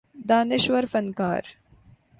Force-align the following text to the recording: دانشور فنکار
دانشور 0.29 0.83
فنکار 0.93 1.43